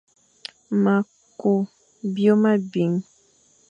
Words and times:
Ma 0.83 0.95
kw 1.39 1.53
byôm 2.13 2.43
abi. 2.53 2.85